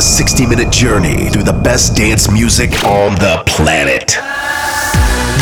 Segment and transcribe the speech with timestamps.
[0.00, 4.16] a 60 minute journey through the best dance music on the planet.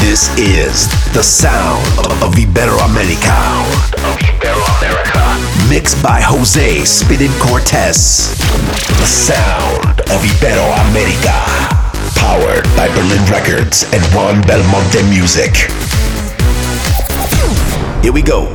[0.03, 1.87] This is the sound
[2.24, 3.38] of Iberoamerica.
[5.71, 8.37] Mixed by Jose Spinning Cortez.
[8.98, 11.38] The sound of Iberoamerica.
[12.16, 15.54] Powered by Berlin Records and Juan Belmonte Music.
[18.02, 18.48] Here we go.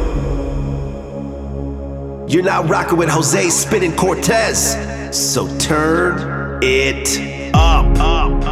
[2.27, 4.75] You're now rocking with Jose Spinning Cortez.
[5.13, 7.85] So turn it up.
[7.99, 8.42] up,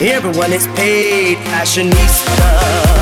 [0.00, 1.38] everyone is paid.
[1.38, 2.93] Fashionista.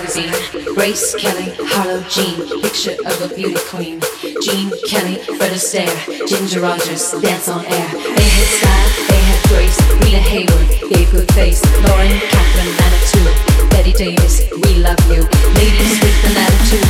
[0.00, 0.74] Magazine.
[0.74, 4.00] Grace Kelly, Harlow Jean, picture of a beauty queen.
[4.40, 5.92] Gene Kelly, Fred Astaire,
[6.26, 7.88] Ginger Rogers, dance on air.
[7.92, 9.76] They had style, they had grace.
[10.00, 11.60] Rita Hayworth gave good face.
[11.84, 15.20] Lauren Catherine Manitou, Bette Davis, we love you.
[15.60, 16.88] Ladies with an attitude,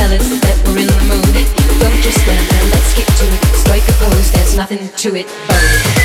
[0.00, 1.36] fellas that were in the mood.
[1.76, 3.40] Don't just stand there, let's get to it.
[3.60, 5.95] Strike a pose, there's nothing to it.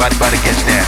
[0.00, 0.06] Boom.
[0.06, 0.80] Everybody gets down.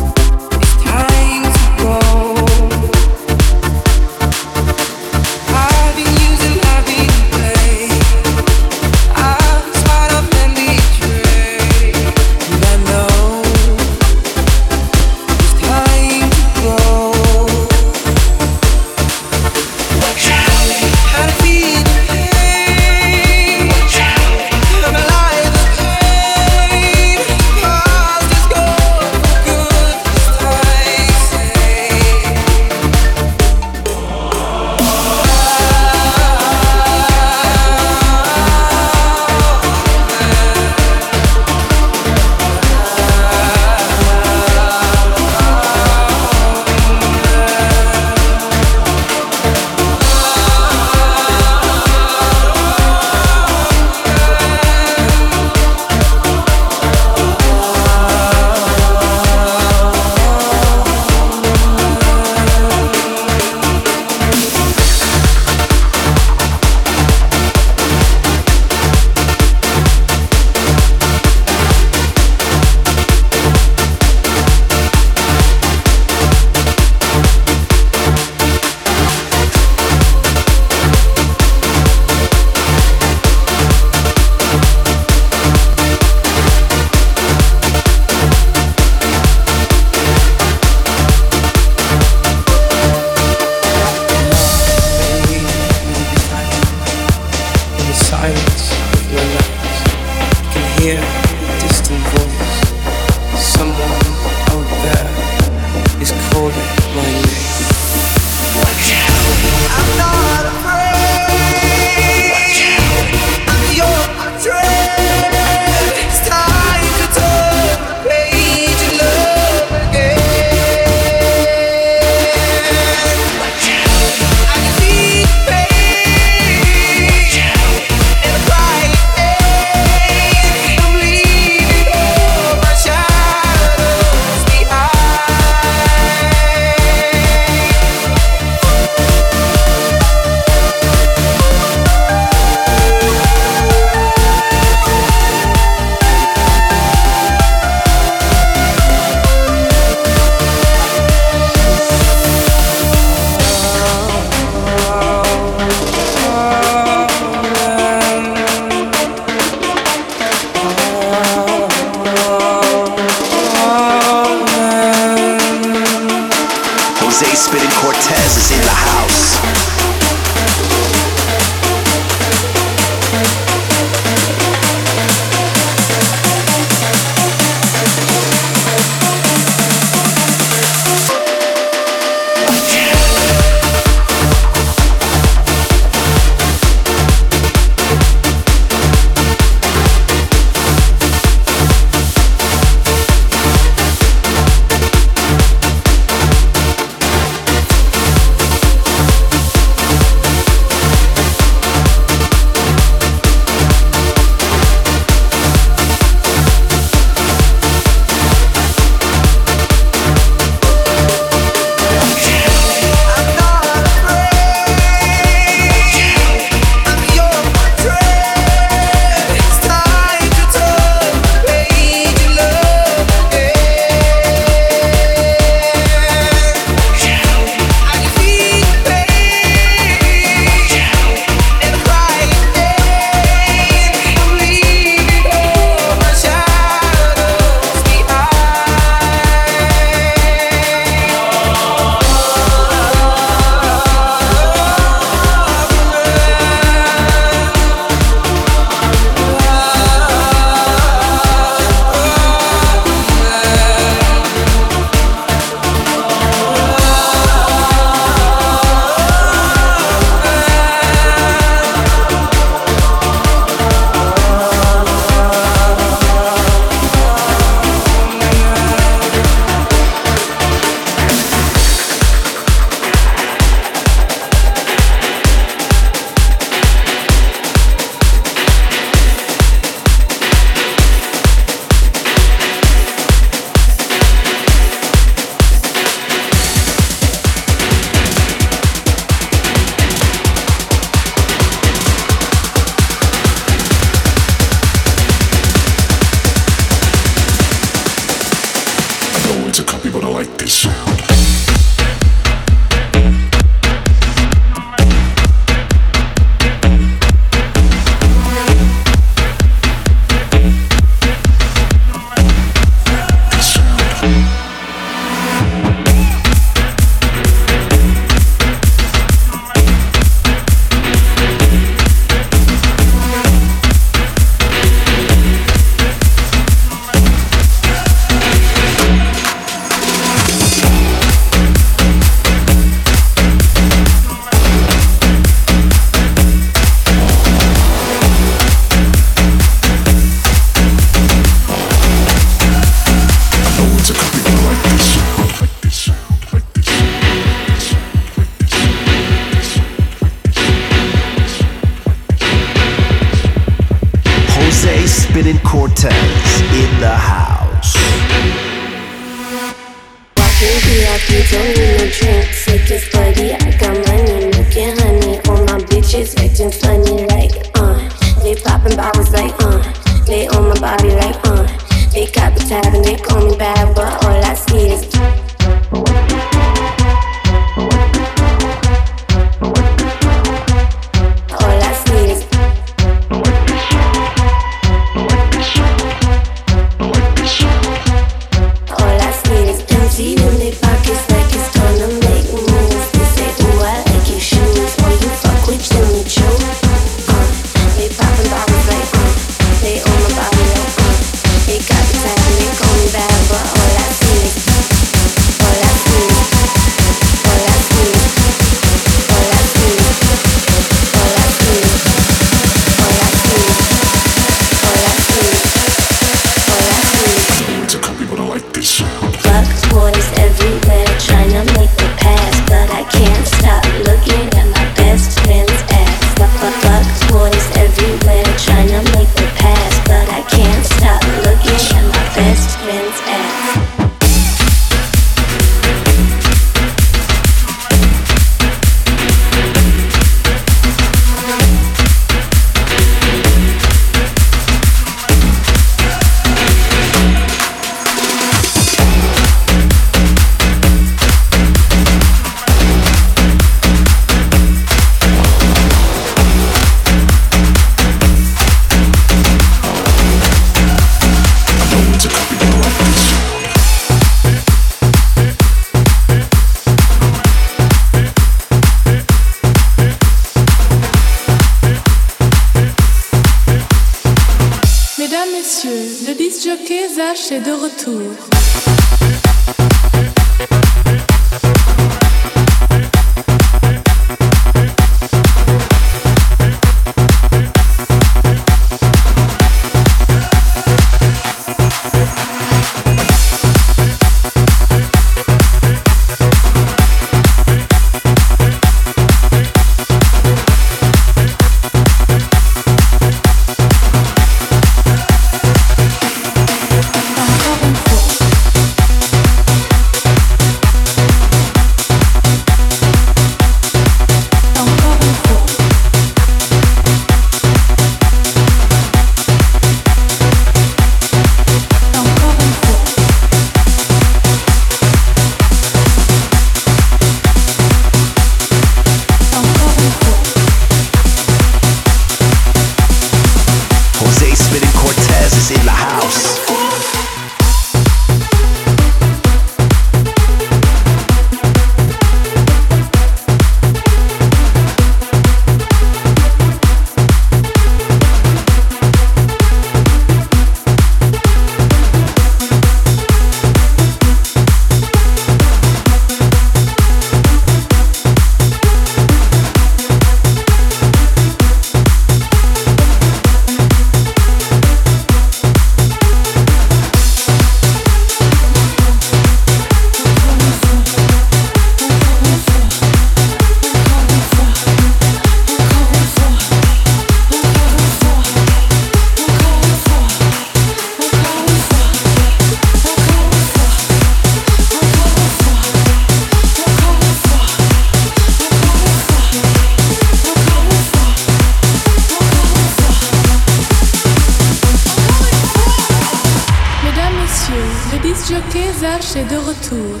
[598.26, 600.00] Jockey Zach est de retour.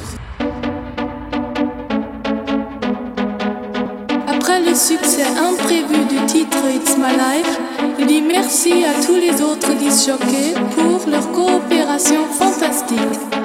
[4.26, 7.60] Après le succès imprévu du titre It's My Life,
[7.98, 13.43] il dit merci à tous les autres disjockeys pour leur coopération fantastique.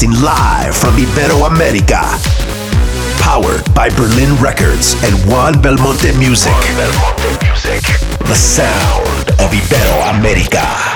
[0.00, 2.00] Broadcasting live from Ibero America.
[3.20, 6.52] Powered by Berlin Records and Juan Belmonte Music.
[6.52, 7.82] Juan Belmonte Music.
[8.20, 10.89] The sound of Ibero America.